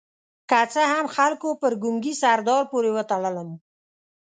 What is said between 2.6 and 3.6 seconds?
پورې وتړلم.